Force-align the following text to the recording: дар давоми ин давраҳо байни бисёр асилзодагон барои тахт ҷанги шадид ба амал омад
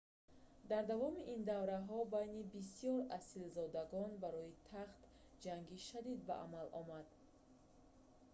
дар 0.71 0.83
давоми 0.91 1.21
ин 1.33 1.41
давраҳо 1.51 1.99
байни 2.13 2.49
бисёр 2.55 2.99
асилзодагон 3.17 4.11
барои 4.23 4.57
тахт 4.69 5.01
ҷанги 5.43 5.77
шадид 5.89 6.19
ба 6.27 6.35
амал 6.45 6.67
омад 6.81 7.07